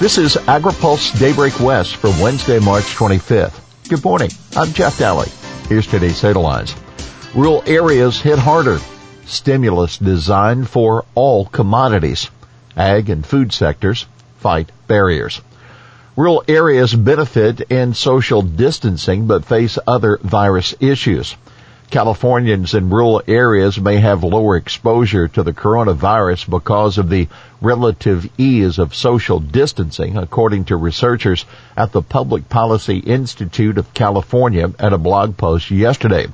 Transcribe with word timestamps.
This 0.00 0.16
is 0.16 0.36
AgriPulse 0.36 1.18
Daybreak 1.18 1.58
West 1.58 1.96
for 1.96 2.10
Wednesday, 2.22 2.60
March 2.60 2.84
25th. 2.84 3.58
Good 3.88 4.04
morning. 4.04 4.30
I'm 4.54 4.72
Jeff 4.72 4.96
Daly. 4.96 5.26
Here's 5.68 5.88
today's 5.88 6.20
headlines. 6.20 6.72
Rural 7.34 7.64
areas 7.66 8.20
hit 8.20 8.38
harder. 8.38 8.78
Stimulus 9.26 9.98
designed 9.98 10.68
for 10.68 11.04
all 11.16 11.46
commodities. 11.46 12.30
Ag 12.76 13.10
and 13.10 13.26
food 13.26 13.52
sectors 13.52 14.06
fight 14.36 14.70
barriers. 14.86 15.40
Rural 16.14 16.44
areas 16.46 16.94
benefit 16.94 17.62
in 17.62 17.92
social 17.92 18.42
distancing 18.42 19.26
but 19.26 19.44
face 19.44 19.80
other 19.84 20.20
virus 20.22 20.76
issues. 20.78 21.34
Californians 21.90 22.74
in 22.74 22.90
rural 22.90 23.22
areas 23.26 23.80
may 23.80 23.96
have 23.96 24.22
lower 24.22 24.56
exposure 24.56 25.26
to 25.28 25.42
the 25.42 25.54
coronavirus 25.54 26.50
because 26.50 26.98
of 26.98 27.08
the 27.08 27.28
relative 27.62 28.28
ease 28.36 28.78
of 28.78 28.94
social 28.94 29.40
distancing, 29.40 30.18
according 30.18 30.66
to 30.66 30.76
researchers 30.76 31.46
at 31.78 31.92
the 31.92 32.02
Public 32.02 32.50
Policy 32.50 32.98
Institute 32.98 33.78
of 33.78 33.94
California 33.94 34.70
at 34.78 34.92
a 34.92 34.98
blog 34.98 35.38
post 35.38 35.70
yesterday. 35.70 36.26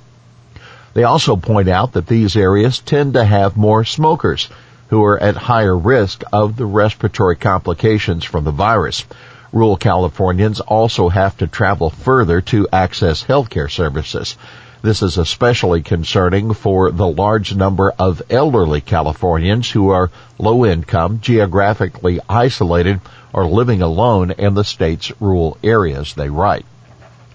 They 0.92 1.04
also 1.04 1.36
point 1.36 1.68
out 1.68 1.92
that 1.92 2.08
these 2.08 2.36
areas 2.36 2.80
tend 2.80 3.14
to 3.14 3.24
have 3.24 3.56
more 3.56 3.84
smokers 3.84 4.48
who 4.88 5.04
are 5.04 5.22
at 5.22 5.36
higher 5.36 5.76
risk 5.76 6.24
of 6.32 6.56
the 6.56 6.66
respiratory 6.66 7.36
complications 7.36 8.24
from 8.24 8.42
the 8.42 8.50
virus. 8.50 9.04
Rural 9.52 9.76
Californians 9.76 10.58
also 10.58 11.08
have 11.08 11.36
to 11.36 11.46
travel 11.46 11.90
further 11.90 12.40
to 12.40 12.66
access 12.72 13.22
healthcare 13.22 13.70
services. 13.70 14.36
This 14.84 15.00
is 15.00 15.16
especially 15.16 15.80
concerning 15.80 16.52
for 16.52 16.90
the 16.90 17.08
large 17.08 17.56
number 17.56 17.90
of 17.98 18.20
elderly 18.28 18.82
Californians 18.82 19.70
who 19.70 19.88
are 19.88 20.10
low 20.38 20.66
income, 20.66 21.20
geographically 21.22 22.20
isolated, 22.28 23.00
or 23.32 23.46
living 23.46 23.80
alone 23.80 24.32
in 24.32 24.52
the 24.52 24.62
state's 24.62 25.10
rural 25.22 25.56
areas, 25.64 26.12
they 26.12 26.28
write. 26.28 26.66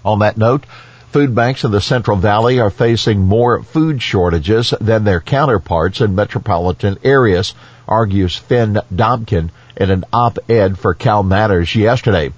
On 0.05 0.19
that 0.19 0.37
note, 0.37 0.63
food 1.11 1.33
banks 1.33 1.63
in 1.63 1.71
the 1.71 1.81
Central 1.81 2.17
Valley 2.17 2.59
are 2.59 2.69
facing 2.69 3.21
more 3.25 3.63
food 3.63 3.99
shortages 3.99 4.71
than 4.79 5.03
their 5.03 5.19
counterparts 5.19 6.01
in 6.01 6.13
metropolitan 6.13 6.99
areas, 7.03 7.55
argues 7.87 8.35
Finn 8.35 8.79
Dobkin 8.93 9.49
in 9.75 9.89
an 9.89 10.05
op-ed 10.13 10.77
for 10.77 10.93
Cal 10.93 11.23
Matters 11.23 11.73
yesterday. 11.73 12.31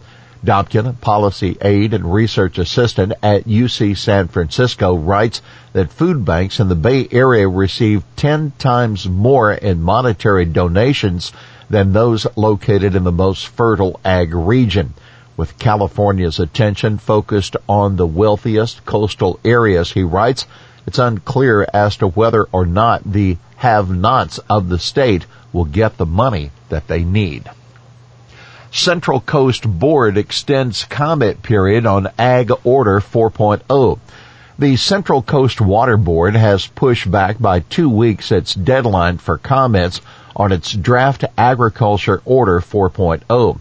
Dobkin, 0.44 1.00
policy 1.00 1.56
aide 1.62 1.94
and 1.94 2.12
research 2.12 2.58
assistant 2.58 3.14
at 3.22 3.46
UC 3.46 3.96
San 3.96 4.28
Francisco, 4.28 4.96
writes 4.96 5.40
that 5.74 5.94
food 5.94 6.26
banks 6.26 6.60
in 6.60 6.68
the 6.68 6.76
Bay 6.76 7.08
Area 7.12 7.48
receive 7.48 8.04
10 8.16 8.54
times 8.58 9.08
more 9.08 9.52
in 9.52 9.84
monetary 9.84 10.46
donations 10.46 11.32
than 11.70 11.94
those 11.94 12.26
located 12.36 12.96
in 12.96 13.04
the 13.04 13.12
most 13.12 13.48
fertile 13.50 14.00
ag 14.04 14.34
region. 14.34 14.96
With 15.38 15.60
California's 15.60 16.40
attention 16.40 16.98
focused 16.98 17.56
on 17.70 17.96
the 17.96 18.08
wealthiest 18.08 18.84
coastal 18.84 19.40
areas, 19.46 19.92
he 19.92 20.02
writes, 20.02 20.48
it's 20.88 20.98
unclear 20.98 21.68
as 21.72 21.98
to 21.98 22.08
whether 22.08 22.46
or 22.52 22.66
not 22.66 23.04
the 23.06 23.38
have-nots 23.58 24.40
of 24.50 24.70
the 24.70 24.80
state 24.80 25.28
will 25.54 25.66
get 25.66 25.98
the 25.98 26.06
money 26.08 26.50
that 26.70 26.88
they 26.88 27.04
need. 27.04 27.48
Central 28.74 29.20
Coast 29.20 29.68
Board 29.68 30.18
extends 30.18 30.86
comment 30.86 31.44
period 31.44 31.86
on 31.86 32.08
Ag 32.18 32.54
Order 32.64 33.02
4.0. 33.02 34.00
The 34.58 34.78
Central 34.78 35.22
Coast 35.22 35.60
Water 35.60 35.98
Board 35.98 36.38
has 36.38 36.68
pushed 36.68 37.12
back 37.12 37.38
by 37.38 37.60
two 37.60 37.90
weeks 37.90 38.32
its 38.32 38.54
deadline 38.54 39.18
for 39.18 39.38
comments 39.38 40.00
on 40.38 40.54
its 40.54 40.72
draft 40.72 41.26
agriculture 41.38 42.22
order 42.24 42.62
4.0. 42.62 43.60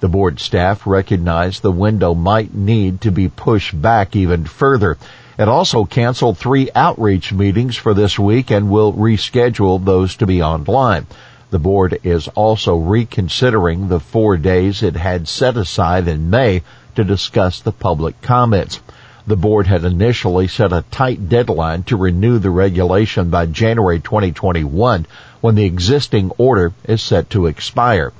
The 0.00 0.08
board 0.08 0.40
staff 0.40 0.88
recognized 0.88 1.62
the 1.62 1.70
window 1.70 2.14
might 2.14 2.52
need 2.52 3.02
to 3.02 3.12
be 3.12 3.28
pushed 3.28 3.80
back 3.80 4.16
even 4.16 4.44
further. 4.44 4.98
It 5.38 5.46
also 5.46 5.84
canceled 5.84 6.36
three 6.36 6.68
outreach 6.74 7.32
meetings 7.32 7.76
for 7.76 7.94
this 7.94 8.18
week 8.18 8.50
and 8.50 8.70
will 8.70 8.92
reschedule 8.92 9.84
those 9.84 10.16
to 10.16 10.26
be 10.26 10.42
online. 10.42 11.06
The 11.50 11.58
board 11.58 11.98
is 12.02 12.28
also 12.28 12.76
reconsidering 12.76 13.88
the 13.88 14.00
four 14.00 14.36
days 14.36 14.82
it 14.82 14.96
had 14.96 15.26
set 15.26 15.56
aside 15.56 16.06
in 16.06 16.28
May 16.28 16.62
to 16.94 17.04
discuss 17.04 17.58
the 17.58 17.72
public 17.72 18.20
comments. 18.20 18.80
The 19.26 19.36
board 19.36 19.66
had 19.66 19.82
initially 19.82 20.46
set 20.46 20.74
a 20.74 20.84
tight 20.90 21.30
deadline 21.30 21.84
to 21.84 21.96
renew 21.96 22.38
the 22.38 22.50
regulation 22.50 23.30
by 23.30 23.46
January 23.46 23.98
2021 23.98 25.06
when 25.40 25.54
the 25.54 25.64
existing 25.64 26.32
order 26.36 26.72
is 26.84 27.00
set 27.00 27.30
to 27.30 27.46
expire. 27.46 28.12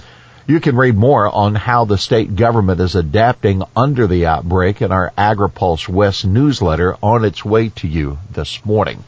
You 0.47 0.61
can 0.61 0.77
read 0.77 0.97
more 0.97 1.29
on 1.29 1.55
how 1.55 1.85
the 1.85 1.99
state 1.99 2.35
government 2.35 2.81
is 2.81 2.95
adapting 2.95 3.63
under 3.77 4.07
the 4.07 4.25
outbreak 4.25 4.81
in 4.81 4.91
our 4.91 5.13
AgriPulse 5.19 5.87
West 5.87 6.25
newsletter 6.25 6.97
on 7.03 7.27
its 7.27 7.45
way 7.45 7.69
to 7.77 7.87
you 7.87 8.19
this 8.33 8.65
morning. 8.65 9.05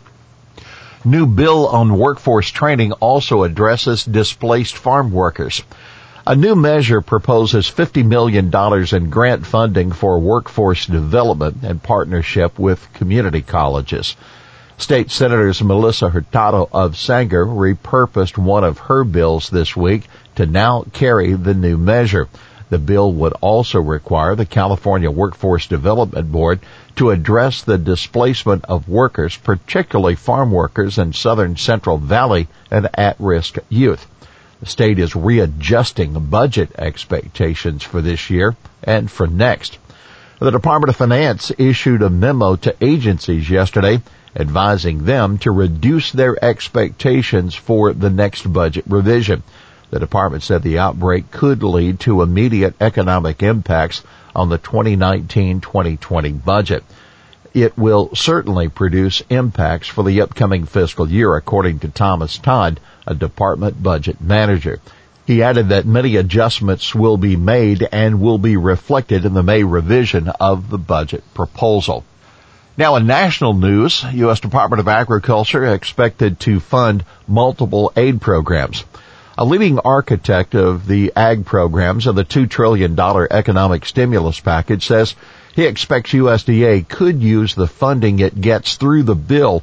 New 1.04 1.24
bill 1.24 1.66
on 1.66 1.96
workforce 1.96 2.50
training 2.50 2.92
also 2.92 3.42
addresses 3.42 4.04
displaced 4.04 4.76
farm 4.76 5.10
workers. 5.12 5.62
A 6.26 6.36
new 6.36 6.54
measure 6.54 7.00
proposes 7.00 7.70
$50 7.70 8.04
million 8.04 8.52
in 8.94 9.10
grant 9.10 9.46
funding 9.46 9.92
for 9.92 10.18
workforce 10.18 10.84
development 10.84 11.64
in 11.64 11.78
partnership 11.78 12.58
with 12.58 12.92
community 12.92 13.40
colleges. 13.40 14.14
State 14.76 15.10
Senators 15.10 15.62
Melissa 15.62 16.10
Hurtado 16.10 16.68
of 16.70 16.98
Sanger 16.98 17.46
repurposed 17.46 18.36
one 18.36 18.64
of 18.64 18.78
her 18.78 19.02
bills 19.02 19.48
this 19.48 19.74
week 19.74 20.04
to 20.34 20.44
now 20.44 20.84
carry 20.92 21.32
the 21.32 21.54
new 21.54 21.78
measure. 21.78 22.28
The 22.70 22.78
bill 22.78 23.12
would 23.12 23.34
also 23.40 23.80
require 23.80 24.34
the 24.34 24.46
California 24.46 25.10
Workforce 25.10 25.66
Development 25.66 26.30
Board 26.30 26.60
to 26.96 27.10
address 27.10 27.62
the 27.62 27.78
displacement 27.78 28.64
of 28.66 28.88
workers, 28.88 29.36
particularly 29.36 30.14
farm 30.14 30.52
workers 30.52 30.96
in 30.96 31.12
southern 31.12 31.56
Central 31.56 31.98
Valley 31.98 32.48
and 32.70 32.88
at-risk 32.94 33.58
youth. 33.68 34.06
The 34.60 34.66
state 34.66 34.98
is 34.98 35.16
readjusting 35.16 36.12
budget 36.30 36.70
expectations 36.78 37.82
for 37.82 38.00
this 38.00 38.30
year 38.30 38.56
and 38.84 39.10
for 39.10 39.26
next. 39.26 39.78
The 40.38 40.50
Department 40.50 40.90
of 40.90 40.96
Finance 40.96 41.52
issued 41.58 42.02
a 42.02 42.08
memo 42.08 42.56
to 42.56 42.74
agencies 42.80 43.50
yesterday 43.50 44.00
advising 44.36 45.04
them 45.04 45.38
to 45.38 45.50
reduce 45.50 46.12
their 46.12 46.42
expectations 46.42 47.54
for 47.54 47.92
the 47.92 48.10
next 48.10 48.50
budget 48.50 48.84
revision. 48.86 49.42
The 49.90 49.98
department 49.98 50.44
said 50.44 50.62
the 50.62 50.78
outbreak 50.78 51.30
could 51.32 51.62
lead 51.64 51.98
to 52.00 52.22
immediate 52.22 52.74
economic 52.80 53.42
impacts 53.42 54.02
on 54.36 54.48
the 54.48 54.58
2019-2020 54.58 56.44
budget. 56.44 56.84
It 57.52 57.76
will 57.76 58.14
certainly 58.14 58.68
produce 58.68 59.22
impacts 59.28 59.88
for 59.88 60.04
the 60.04 60.20
upcoming 60.20 60.64
fiscal 60.64 61.10
year, 61.10 61.34
according 61.34 61.80
to 61.80 61.88
Thomas 61.88 62.38
Todd, 62.38 62.78
a 63.04 63.14
department 63.16 63.82
budget 63.82 64.20
manager. 64.20 64.78
He 65.26 65.42
added 65.42 65.70
that 65.70 65.86
many 65.86 66.14
adjustments 66.16 66.94
will 66.94 67.16
be 67.16 67.34
made 67.34 67.88
and 67.90 68.20
will 68.20 68.38
be 68.38 68.56
reflected 68.56 69.24
in 69.24 69.34
the 69.34 69.42
May 69.42 69.64
revision 69.64 70.28
of 70.28 70.70
the 70.70 70.78
budget 70.78 71.24
proposal. 71.34 72.04
Now 72.76 72.94
in 72.96 73.06
national 73.06 73.54
news, 73.54 74.04
U.S. 74.12 74.40
Department 74.40 74.80
of 74.80 74.88
Agriculture 74.88 75.66
expected 75.66 76.38
to 76.40 76.60
fund 76.60 77.04
multiple 77.26 77.92
aid 77.96 78.20
programs. 78.20 78.84
A 79.40 79.44
leading 79.46 79.78
architect 79.78 80.54
of 80.54 80.86
the 80.86 81.14
ag 81.16 81.46
programs 81.46 82.06
of 82.06 82.14
the 82.14 82.26
$2 82.26 82.50
trillion 82.50 82.94
economic 83.00 83.86
stimulus 83.86 84.38
package 84.38 84.86
says 84.86 85.14
he 85.54 85.64
expects 85.64 86.10
USDA 86.10 86.86
could 86.86 87.22
use 87.22 87.54
the 87.54 87.66
funding 87.66 88.18
it 88.18 88.38
gets 88.38 88.74
through 88.74 89.04
the 89.04 89.14
bill 89.14 89.62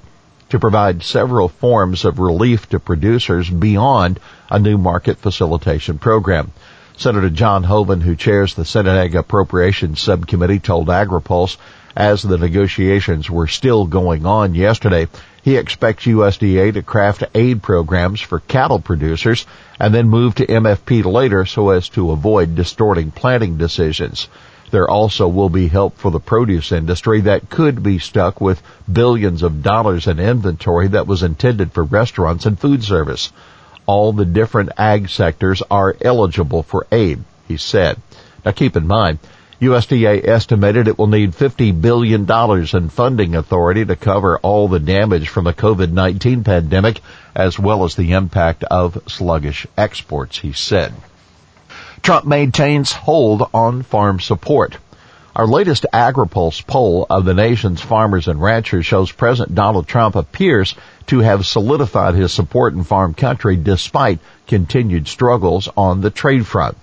to 0.50 0.58
provide 0.58 1.04
several 1.04 1.48
forms 1.48 2.06
of 2.06 2.18
relief 2.18 2.68
to 2.70 2.80
producers 2.80 3.48
beyond 3.48 4.20
a 4.50 4.58
new 4.58 4.80
market 4.80 5.20
facilitation 5.20 6.00
program. 6.00 6.52
Senator 6.98 7.30
John 7.30 7.64
Hoeven, 7.64 8.02
who 8.02 8.16
chairs 8.16 8.56
the 8.56 8.66
Senate 8.66 8.98
Ag 8.98 9.16
Appropriations 9.16 10.02
Subcommittee, 10.02 10.58
told 10.58 10.88
AgriPulse 10.88 11.58
as 11.96 12.24
the 12.24 12.40
negotiations 12.40 13.30
were 13.30 13.46
still 13.46 13.86
going 13.86 14.26
on 14.26 14.56
yesterday, 14.56 15.08
he 15.48 15.56
expects 15.56 16.04
USDA 16.04 16.74
to 16.74 16.82
craft 16.82 17.24
aid 17.34 17.64
programs 17.64 18.20
for 18.20 18.42
cattle 18.42 18.82
producers 18.82 19.46
and 19.80 19.94
then 19.94 20.10
move 20.10 20.36
to 20.36 20.46
MFP 20.46 21.06
later 21.06 21.46
so 21.46 21.70
as 21.70 21.88
to 21.88 22.12
avoid 22.12 22.54
distorting 22.54 23.12
planting 23.12 23.56
decisions. 23.56 24.28
There 24.72 24.90
also 24.90 25.30
will 25.30 25.48
be 25.48 25.70
help 25.70 25.98
for 25.98 26.12
the 26.12 26.20
produce 26.20 26.74
industry 26.74 27.22
that 27.22 27.50
could 27.50 27.82
be 27.82 27.98
stuck 27.98 28.42
with 28.42 28.62
billions 28.92 29.42
of 29.42 29.64
dollars 29.64 30.08
in 30.08 30.20
inventory 30.20 30.90
that 30.90 31.08
was 31.08 31.24
intended 31.24 31.72
for 31.72 31.86
restaurants 31.86 32.46
and 32.46 32.60
food 32.60 32.84
service 32.84 33.32
all 33.86 34.12
the 34.12 34.26
different 34.26 34.72
ag 34.78 35.08
sectors 35.08 35.64
are 35.72 35.96
eligible 36.02 36.62
for 36.62 36.86
aid, 36.92 37.24
he 37.48 37.56
said. 37.56 37.98
Now 38.44 38.52
keep 38.52 38.76
in 38.76 38.86
mind, 38.86 39.20
USDA 39.60 40.28
estimated 40.28 40.88
it 40.88 41.00
will 41.00 41.08
need 41.08 41.32
$50 41.32 41.82
billion 41.82 42.30
in 42.30 42.90
funding 42.90 43.36
authority 43.36 43.86
to 43.86 43.96
cover 43.96 44.38
all 44.40 44.68
the 44.68 44.80
damage 44.80 45.30
from 45.30 45.46
the 45.46 45.54
COVID-19 45.54 46.46
pandemic 46.46 47.02
as 47.34 47.58
well 47.58 47.84
as 47.84 47.96
the 47.96 48.12
impact 48.12 48.64
of 48.64 49.02
sluggish 49.08 49.66
exports, 49.76 50.38
he 50.38 50.54
said. 50.54 50.94
Trump 52.04 52.26
maintains 52.26 52.92
hold 52.92 53.50
on 53.52 53.82
farm 53.82 54.20
support. 54.20 54.78
Our 55.36 55.48
latest 55.48 55.88
AgriPulse 55.92 56.66
poll 56.66 57.08
of 57.10 57.26
the 57.26 57.34
nation's 57.34 57.82
farmers 57.82 58.28
and 58.28 58.42
ranchers 58.42 58.86
shows 58.86 59.12
President 59.12 59.56
Donald 59.56 59.88
Trump 59.88 60.16
appears 60.16 60.76
to 61.08 61.20
have 61.20 61.48
solidified 61.48 62.14
his 62.14 62.32
support 62.32 62.74
in 62.74 62.84
farm 62.84 63.16
country 63.16 63.56
despite 63.56 64.20
continued 64.46 65.08
struggles 65.08 65.68
on 65.76 66.02
the 66.02 66.12
trade 66.12 66.46
front. 66.46 66.78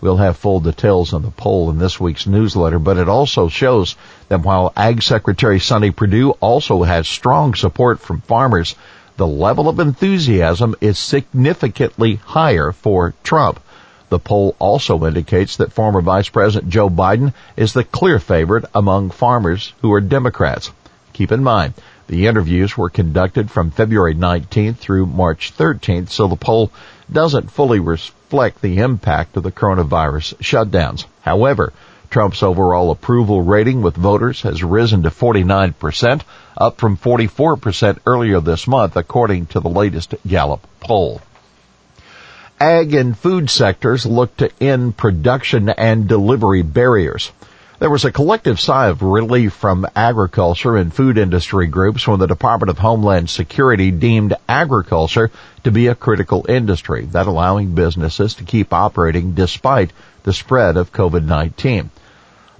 We'll 0.00 0.16
have 0.16 0.38
full 0.38 0.60
details 0.60 1.12
on 1.12 1.22
the 1.22 1.30
poll 1.30 1.68
in 1.70 1.78
this 1.78 2.00
week's 2.00 2.26
newsletter, 2.26 2.78
but 2.78 2.96
it 2.96 3.08
also 3.08 3.48
shows 3.48 3.96
that 4.28 4.42
while 4.42 4.72
Ag 4.74 5.02
Secretary 5.02 5.60
Sonny 5.60 5.90
Perdue 5.90 6.30
also 6.40 6.82
has 6.84 7.06
strong 7.06 7.54
support 7.54 8.00
from 8.00 8.22
farmers, 8.22 8.74
the 9.18 9.26
level 9.26 9.68
of 9.68 9.78
enthusiasm 9.78 10.74
is 10.80 10.98
significantly 10.98 12.14
higher 12.14 12.72
for 12.72 13.12
Trump. 13.22 13.60
The 14.08 14.18
poll 14.18 14.56
also 14.58 15.04
indicates 15.04 15.56
that 15.58 15.72
former 15.72 16.00
Vice 16.00 16.30
President 16.30 16.72
Joe 16.72 16.88
Biden 16.88 17.34
is 17.56 17.74
the 17.74 17.84
clear 17.84 18.18
favorite 18.18 18.64
among 18.74 19.10
farmers 19.10 19.74
who 19.82 19.92
are 19.92 20.00
Democrats. 20.00 20.72
Keep 21.12 21.32
in 21.32 21.42
mind, 21.42 21.74
the 22.10 22.26
interviews 22.26 22.76
were 22.76 22.90
conducted 22.90 23.48
from 23.48 23.70
February 23.70 24.16
19th 24.16 24.78
through 24.78 25.06
March 25.06 25.56
13th, 25.56 26.10
so 26.10 26.26
the 26.26 26.34
poll 26.34 26.72
doesn't 27.10 27.52
fully 27.52 27.78
reflect 27.78 28.60
the 28.60 28.78
impact 28.78 29.36
of 29.36 29.44
the 29.44 29.52
coronavirus 29.52 30.34
shutdowns. 30.38 31.04
However, 31.20 31.72
Trump's 32.10 32.42
overall 32.42 32.90
approval 32.90 33.42
rating 33.42 33.80
with 33.80 33.94
voters 33.94 34.42
has 34.42 34.64
risen 34.64 35.04
to 35.04 35.10
49%, 35.10 36.22
up 36.58 36.78
from 36.78 36.96
44% 36.96 37.98
earlier 38.04 38.40
this 38.40 38.66
month, 38.66 38.96
according 38.96 39.46
to 39.46 39.60
the 39.60 39.70
latest 39.70 40.16
Gallup 40.26 40.66
poll 40.80 41.20
ag 42.60 42.92
and 42.92 43.16
food 43.16 43.48
sectors 43.48 44.04
look 44.04 44.36
to 44.36 44.50
end 44.60 44.94
production 44.96 45.70
and 45.70 46.08
delivery 46.08 46.60
barriers. 46.60 47.32
There 47.80 47.88
was 47.88 48.04
a 48.04 48.12
collective 48.12 48.60
sigh 48.60 48.88
of 48.88 49.00
relief 49.00 49.54
from 49.54 49.86
agriculture 49.96 50.76
and 50.76 50.92
food 50.92 51.16
industry 51.16 51.66
groups 51.66 52.06
when 52.06 52.18
the 52.18 52.26
Department 52.26 52.68
of 52.68 52.76
Homeland 52.76 53.30
Security 53.30 53.90
deemed 53.90 54.34
agriculture 54.46 55.30
to 55.64 55.70
be 55.70 55.86
a 55.86 55.94
critical 55.94 56.44
industry, 56.46 57.06
that 57.12 57.26
allowing 57.26 57.74
businesses 57.74 58.34
to 58.34 58.44
keep 58.44 58.74
operating 58.74 59.32
despite 59.32 59.94
the 60.24 60.34
spread 60.34 60.76
of 60.76 60.92
COVID-19. 60.92 61.88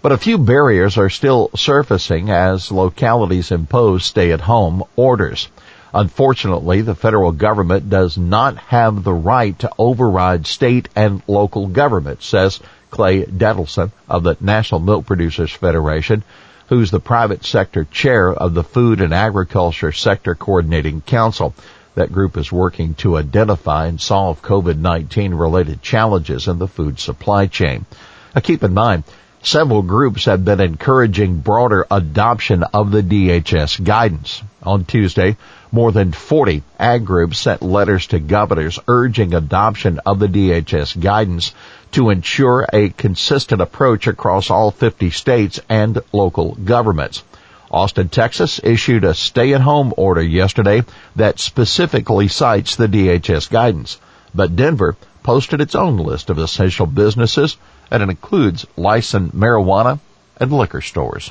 But 0.00 0.12
a 0.12 0.16
few 0.16 0.38
barriers 0.38 0.96
are 0.96 1.10
still 1.10 1.50
surfacing 1.54 2.30
as 2.30 2.72
localities 2.72 3.50
impose 3.50 4.06
stay-at-home 4.06 4.84
orders. 4.96 5.48
Unfortunately, 5.92 6.80
the 6.80 6.94
federal 6.94 7.32
government 7.32 7.90
does 7.90 8.16
not 8.16 8.56
have 8.56 9.04
the 9.04 9.12
right 9.12 9.58
to 9.58 9.70
override 9.76 10.46
state 10.46 10.88
and 10.96 11.20
local 11.26 11.66
governments, 11.66 12.24
says 12.24 12.58
Clay 12.90 13.24
Detlefsen 13.24 13.90
of 14.08 14.22
the 14.22 14.36
National 14.40 14.80
Milk 14.80 15.06
Producers 15.06 15.52
Federation, 15.52 16.22
who's 16.68 16.90
the 16.90 17.00
private 17.00 17.44
sector 17.44 17.84
chair 17.84 18.32
of 18.32 18.54
the 18.54 18.64
Food 18.64 19.00
and 19.00 19.14
Agriculture 19.14 19.92
Sector 19.92 20.34
Coordinating 20.34 21.00
Council. 21.00 21.54
That 21.94 22.12
group 22.12 22.36
is 22.36 22.52
working 22.52 22.94
to 22.94 23.16
identify 23.16 23.86
and 23.86 24.00
solve 24.00 24.42
COVID-19 24.42 25.38
related 25.38 25.82
challenges 25.82 26.48
in 26.48 26.58
the 26.58 26.68
food 26.68 27.00
supply 27.00 27.46
chain. 27.46 27.86
Now 28.34 28.40
keep 28.40 28.62
in 28.62 28.74
mind, 28.74 29.04
Several 29.42 29.80
groups 29.80 30.26
have 30.26 30.44
been 30.44 30.60
encouraging 30.60 31.38
broader 31.40 31.86
adoption 31.90 32.62
of 32.62 32.90
the 32.90 33.02
DHS 33.02 33.82
guidance. 33.82 34.42
On 34.62 34.84
Tuesday, 34.84 35.38
more 35.72 35.92
than 35.92 36.12
40 36.12 36.62
ag 36.78 37.06
groups 37.06 37.38
sent 37.38 37.62
letters 37.62 38.08
to 38.08 38.18
governors 38.18 38.78
urging 38.86 39.32
adoption 39.32 39.98
of 40.04 40.18
the 40.18 40.26
DHS 40.26 41.00
guidance 41.00 41.54
to 41.92 42.10
ensure 42.10 42.66
a 42.72 42.90
consistent 42.90 43.60
approach 43.60 44.06
across 44.06 44.50
all 44.50 44.70
50 44.70 45.10
states 45.10 45.60
and 45.68 46.00
local 46.12 46.54
governments. 46.54 47.22
Austin, 47.70 48.08
Texas 48.08 48.60
issued 48.62 49.04
a 49.04 49.14
stay-at-home 49.14 49.94
order 49.96 50.22
yesterday 50.22 50.82
that 51.16 51.38
specifically 51.38 52.26
cites 52.26 52.76
the 52.76 52.88
DHS 52.88 53.48
guidance. 53.48 53.98
But 54.34 54.56
Denver 54.56 54.96
posted 55.22 55.60
its 55.60 55.74
own 55.74 55.98
list 55.98 56.30
of 56.30 56.38
essential 56.38 56.86
businesses 56.86 57.56
and 57.90 58.02
it 58.02 58.08
includes 58.08 58.66
licensed 58.76 59.36
marijuana 59.36 60.00
and 60.36 60.52
liquor 60.52 60.80
stores. 60.80 61.30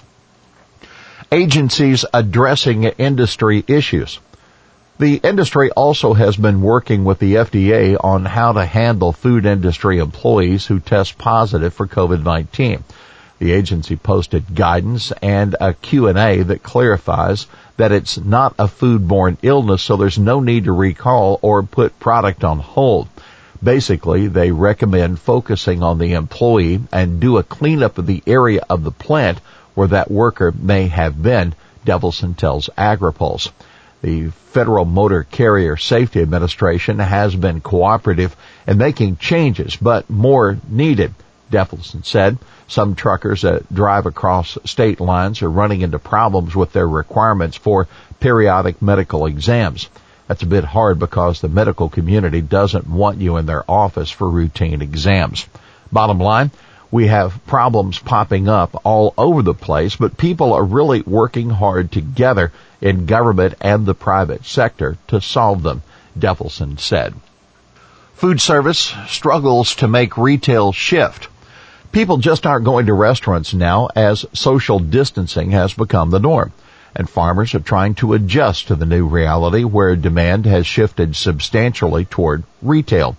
Agencies 1.32 2.06
addressing 2.14 2.86
industry 2.86 3.64
issues. 3.68 4.20
The 5.00 5.16
industry 5.24 5.72
also 5.72 6.14
has 6.14 6.36
been 6.36 6.62
working 6.62 7.06
with 7.06 7.20
the 7.20 7.36
FDA 7.36 7.96
on 7.98 8.26
how 8.26 8.52
to 8.52 8.66
handle 8.66 9.14
food 9.14 9.46
industry 9.46 9.98
employees 9.98 10.66
who 10.66 10.82
test 10.82 11.18
positive 11.18 11.74
for 11.74 11.88
COVID-19. 11.88 12.82
The 13.40 13.54
agency 13.54 13.96
posted 13.96 14.54
guidance 14.54 15.14
and 15.22 15.56
a 15.62 15.74
Q&A 15.74 16.44
that 16.44 16.64
clarifies 16.64 17.48
that 17.78 17.94
it's 17.94 18.18
not 18.18 18.56
a 18.60 18.66
foodborne 18.66 19.38
illness, 19.42 19.84
so 19.84 19.96
there's 19.96 20.20
no 20.20 20.42
need 20.42 20.66
to 20.66 20.74
recall 20.74 21.40
or 21.42 21.64
put 21.64 21.98
product 22.02 22.44
on 22.44 22.60
hold. 22.60 23.08
Basically, 23.64 24.28
they 24.28 24.52
recommend 24.52 25.18
focusing 25.20 25.82
on 25.82 25.98
the 25.98 26.12
employee 26.12 26.82
and 26.92 27.22
do 27.22 27.38
a 27.38 27.44
cleanup 27.44 27.98
of 28.00 28.06
the 28.06 28.22
area 28.28 28.66
of 28.70 28.84
the 28.84 28.92
plant 28.92 29.40
where 29.76 29.88
that 29.88 30.12
worker 30.12 30.52
may 30.52 30.90
have 30.90 31.24
been, 31.24 31.56
Detlefsen 31.86 32.36
tells 32.36 32.70
AgriPulse. 32.78 33.50
The 34.02 34.30
Federal 34.30 34.86
Motor 34.86 35.24
Carrier 35.24 35.76
Safety 35.76 36.22
Administration 36.22 37.00
has 37.00 37.36
been 37.36 37.60
cooperative 37.60 38.36
in 38.66 38.78
making 38.78 39.18
changes, 39.18 39.76
but 39.76 40.10
more 40.10 40.58
needed, 40.70 41.14
Detlefsen 41.52 42.06
said. 42.06 42.38
Some 42.68 42.96
truckers 42.96 43.42
that 43.42 43.74
drive 43.74 44.06
across 44.06 44.58
state 44.64 45.00
lines 45.00 45.42
are 45.42 45.50
running 45.50 45.82
into 45.82 46.00
problems 46.00 46.56
with 46.56 46.72
their 46.72 46.88
requirements 46.88 47.58
for 47.58 47.88
periodic 48.20 48.82
medical 48.82 49.26
exams. 49.26 49.90
That's 50.28 50.44
a 50.44 50.48
bit 50.48 50.64
hard 50.64 51.00
because 51.00 51.42
the 51.42 51.50
medical 51.50 51.90
community 51.90 52.42
doesn't 52.42 52.88
want 52.88 53.20
you 53.20 53.38
in 53.38 53.48
their 53.48 53.70
office 53.70 54.12
for 54.12 54.30
routine 54.30 54.82
exams. 54.82 55.48
Bottom 55.92 56.20
line, 56.20 56.52
we 56.92 57.08
have 57.08 57.46
problems 57.46 58.00
popping 58.00 58.48
up 58.48 58.82
all 58.84 59.14
over 59.18 59.42
the 59.42 59.54
place, 59.54 59.96
but 59.96 60.18
people 60.18 60.54
are 60.54 60.64
really 60.64 61.02
working 61.02 61.50
hard 61.50 61.92
together 61.92 62.52
in 62.82 63.06
government 63.06 63.56
and 63.62 63.86
the 63.86 63.94
private 63.94 64.46
sector 64.46 64.98
to 65.08 65.22
solve 65.22 65.64
them, 65.64 65.82
Detlefsen 66.18 66.80
said. 66.80 67.14
Food 68.16 68.42
service 68.42 68.94
struggles 69.08 69.76
to 69.76 69.88
make 69.88 70.18
retail 70.18 70.72
shift. 70.72 71.28
People 71.92 72.18
just 72.18 72.46
aren't 72.46 72.66
going 72.66 72.88
to 72.88 72.94
restaurants 72.94 73.54
now 73.54 73.90
as 73.96 74.26
social 74.34 74.80
distancing 74.80 75.52
has 75.52 75.74
become 75.74 76.10
the 76.10 76.20
norm 76.20 76.52
and 76.96 77.10
farmers 77.10 77.54
are 77.56 77.60
trying 77.60 77.96
to 77.96 78.14
adjust 78.14 78.68
to 78.68 78.76
the 78.76 78.86
new 78.86 79.06
reality 79.06 79.64
where 79.64 79.96
demand 79.96 80.46
has 80.46 80.66
shifted 80.66 81.16
substantially 81.16 82.06
toward 82.06 82.44
retail. 82.62 83.16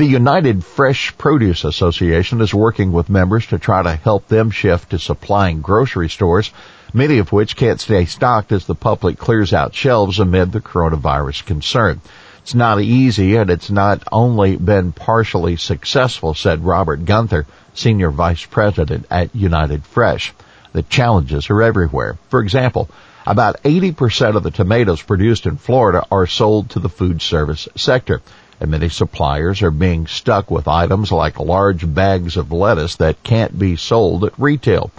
The 0.00 0.06
United 0.06 0.64
Fresh 0.64 1.18
Produce 1.18 1.62
Association 1.62 2.40
is 2.40 2.54
working 2.54 2.90
with 2.90 3.10
members 3.10 3.44
to 3.48 3.58
try 3.58 3.82
to 3.82 3.96
help 3.96 4.28
them 4.28 4.50
shift 4.50 4.88
to 4.92 4.98
supplying 4.98 5.60
grocery 5.60 6.08
stores, 6.08 6.52
many 6.94 7.18
of 7.18 7.32
which 7.32 7.54
can't 7.54 7.78
stay 7.78 8.06
stocked 8.06 8.50
as 8.50 8.64
the 8.64 8.74
public 8.74 9.18
clears 9.18 9.52
out 9.52 9.74
shelves 9.74 10.18
amid 10.18 10.52
the 10.52 10.62
coronavirus 10.62 11.44
concern. 11.44 12.00
It's 12.38 12.54
not 12.54 12.80
easy 12.80 13.36
and 13.36 13.50
it's 13.50 13.70
not 13.70 14.02
only 14.10 14.56
been 14.56 14.92
partially 14.92 15.56
successful, 15.56 16.32
said 16.32 16.64
Robert 16.64 17.04
Guenther, 17.04 17.44
Senior 17.74 18.10
Vice 18.10 18.46
President 18.46 19.04
at 19.10 19.36
United 19.36 19.84
Fresh. 19.84 20.32
The 20.72 20.82
challenges 20.82 21.50
are 21.50 21.60
everywhere. 21.60 22.16
For 22.30 22.40
example, 22.40 22.88
about 23.26 23.62
80% 23.64 24.34
of 24.34 24.44
the 24.44 24.50
tomatoes 24.50 25.02
produced 25.02 25.44
in 25.44 25.58
Florida 25.58 26.06
are 26.10 26.26
sold 26.26 26.70
to 26.70 26.78
the 26.78 26.88
food 26.88 27.20
service 27.20 27.68
sector, 27.76 28.22
and 28.60 28.70
many 28.70 28.88
suppliers 28.88 29.62
are 29.62 29.70
being 29.70 30.06
stuck 30.06 30.50
with 30.50 30.68
items 30.68 31.10
like 31.10 31.40
large 31.40 31.92
bags 31.92 32.36
of 32.36 32.52
lettuce 32.52 32.96
that 32.96 33.22
can't 33.22 33.58
be 33.58 33.76
sold 33.76 34.24
at 34.24 34.38
retail. 34.38 34.90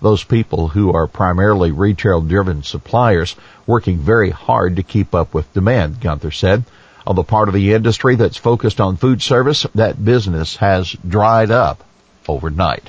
Those 0.00 0.24
people 0.24 0.68
who 0.68 0.92
are 0.94 1.06
primarily 1.06 1.70
retail 1.70 2.22
driven 2.22 2.62
suppliers 2.62 3.36
working 3.66 3.98
very 3.98 4.30
hard 4.30 4.76
to 4.76 4.82
keep 4.82 5.14
up 5.14 5.34
with 5.34 5.52
demand, 5.52 6.00
Guenther 6.00 6.34
said. 6.34 6.64
On 7.06 7.14
the 7.14 7.22
part 7.22 7.48
of 7.48 7.54
the 7.54 7.74
industry 7.74 8.16
that's 8.16 8.36
focused 8.36 8.80
on 8.80 8.96
food 8.96 9.22
service, 9.22 9.66
that 9.74 10.02
business 10.02 10.56
has 10.56 10.90
dried 11.06 11.50
up 11.50 11.84
overnight 12.26 12.88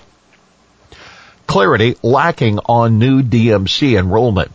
clarity 1.51 1.97
lacking 2.01 2.59
on 2.59 2.97
new 2.97 3.21
DMC 3.21 4.00
enrollment. 4.00 4.53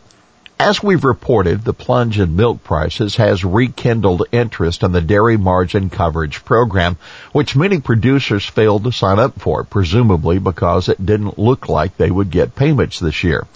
As 0.59 0.83
we've 0.83 1.05
reported, 1.05 1.65
the 1.65 1.75
plunge 1.75 2.19
in 2.19 2.35
milk 2.35 2.65
prices 2.65 3.17
has 3.17 3.45
rekindled 3.45 4.23
interest 4.33 4.83
in 4.83 4.93
the 4.93 5.03
dairy 5.03 5.37
margin 5.37 5.91
coverage 5.91 6.47
program, 6.47 6.97
which 7.33 7.55
many 7.55 7.79
producers 7.79 8.47
failed 8.47 8.85
to 8.85 8.93
sign 8.93 9.19
up 9.19 9.39
for, 9.39 9.65
presumably 9.65 10.39
because 10.39 10.89
it 10.89 11.05
didn't 11.05 11.39
look 11.39 11.69
like 11.69 11.99
they 11.99 12.11
would 12.11 12.31
get 12.31 12.57
payments 12.57 12.99
this 12.99 13.23
year. 13.23 13.47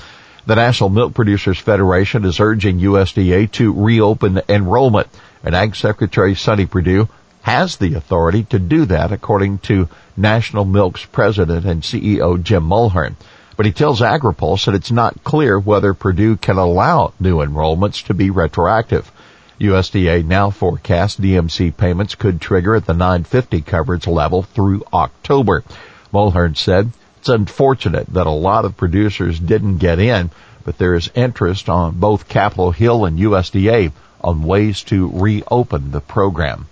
The 0.45 0.57
National 0.57 0.91
Milk 0.91 1.15
Producers 1.15 1.59
Federation 1.59 2.27
is 2.27 2.39
urging 2.39 2.81
USDA 2.81 3.51
to 3.53 3.73
reopen 3.73 4.43
enrollment, 4.47 5.09
and 5.43 5.55
Ag 5.55 5.77
Secretary 5.77 6.35
Sonny 6.35 6.67
Perdue 6.67 7.09
has 7.41 7.79
the 7.79 7.95
authority 7.95 8.43
to 8.45 8.59
do 8.59 8.85
that 8.85 9.11
according 9.11 9.59
to 9.61 9.89
National 10.19 10.67
Milk's 10.67 11.07
president 11.07 11.65
and 11.65 11.83
CEO 11.83 12.43
Jim 12.43 12.65
Mulhern. 12.65 13.15
But 13.61 13.67
he 13.67 13.73
tells 13.73 14.01
AgriPulse 14.01 14.65
that 14.65 14.75
it's 14.75 14.91
not 14.91 15.23
clear 15.23 15.61
whether 15.61 15.93
Perdue 15.93 16.39
can 16.39 16.57
allow 16.57 17.13
new 17.21 17.41
enrollments 17.41 18.07
to 18.07 18.15
be 18.15 18.31
retroactive. 18.31 19.13
USDA 19.61 20.25
now 20.25 20.49
forecasts 20.49 21.21
DMC 21.21 21.77
payments 21.77 22.15
could 22.15 22.41
trigger 22.41 22.75
at 22.75 22.87
the 22.87 22.95
950 22.95 23.61
coverage 23.61 24.07
level 24.07 24.45
through 24.45 24.83
October. 24.95 25.63
Mulhern 26.11 26.57
said 26.57 26.93
it's 27.19 27.29
unfortunate 27.29 28.07
that 28.15 28.27
a 28.27 28.31
lot 28.31 28.65
of 28.65 28.79
producers 28.79 29.39
didn't 29.39 29.77
get 29.77 29.99
in, 29.99 30.31
but 30.65 30.79
there 30.79 30.95
is 30.95 31.11
interest 31.15 31.69
on 31.69 32.01
both 32.01 32.31
Capitol 32.31 32.71
Hill 32.71 33.05
and 33.05 33.19
USDA 33.19 33.93
on 34.23 34.43
ways 34.43 34.83
to 34.85 35.11
reopen 35.13 35.91
the 35.91 36.01
program. 36.01 36.67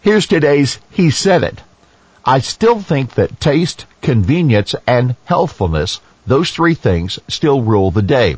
Here's 0.00 0.26
today's 0.26 0.80
He 0.90 1.10
Said 1.10 1.44
It. 1.44 1.60
I 2.28 2.40
still 2.40 2.78
think 2.78 3.14
that 3.14 3.40
taste, 3.40 3.86
convenience, 4.02 4.74
and 4.86 5.16
healthfulness, 5.24 6.02
those 6.26 6.50
three 6.50 6.74
things 6.74 7.18
still 7.26 7.62
rule 7.62 7.90
the 7.90 8.02
day. 8.02 8.36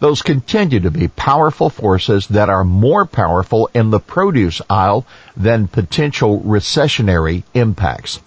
Those 0.00 0.22
continue 0.22 0.80
to 0.80 0.90
be 0.90 1.06
powerful 1.06 1.70
forces 1.70 2.26
that 2.28 2.48
are 2.48 2.64
more 2.64 3.06
powerful 3.06 3.70
in 3.72 3.90
the 3.90 4.00
produce 4.00 4.60
aisle 4.68 5.06
than 5.36 5.68
potential 5.68 6.40
recessionary 6.40 7.44
impacts. 7.54 8.18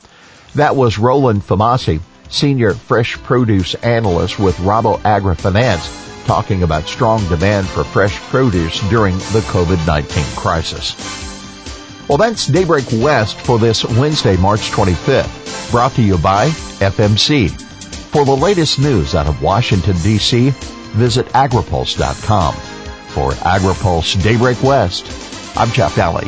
That 0.55 0.77
was 0.77 0.97
Roland 0.97 1.41
Fumasi, 1.41 1.99
senior 2.29 2.73
fresh 2.73 3.17
produce 3.17 3.75
analyst 3.75 4.39
with 4.39 4.55
Rabo 4.59 4.97
AgriFinance, 5.01 6.25
talking 6.25 6.63
about 6.63 6.85
strong 6.85 7.19
demand 7.27 7.67
for 7.67 7.83
fresh 7.83 8.17
produce 8.29 8.79
during 8.89 9.17
the 9.17 9.43
COVID-19 9.51 10.37
crisis. 10.37 11.30
Well, 12.11 12.17
that's 12.17 12.45
Daybreak 12.45 12.87
West 12.91 13.39
for 13.39 13.57
this 13.57 13.85
Wednesday, 13.85 14.35
March 14.35 14.69
25th, 14.71 15.71
brought 15.71 15.93
to 15.93 16.01
you 16.01 16.17
by 16.17 16.49
FMC. 16.49 17.49
For 18.11 18.25
the 18.25 18.35
latest 18.35 18.79
news 18.79 19.15
out 19.15 19.27
of 19.27 19.41
Washington, 19.41 19.95
D.C., 20.03 20.49
visit 20.91 21.25
agripulse.com. 21.27 22.53
For 23.13 23.31
AgriPulse 23.31 24.21
Daybreak 24.21 24.61
West, 24.61 25.05
I'm 25.57 25.71
Jeff 25.71 25.95
Daly. 25.95 26.27